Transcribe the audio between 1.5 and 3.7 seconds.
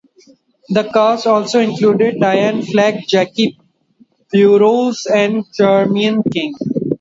included Diane Flacks, Jackie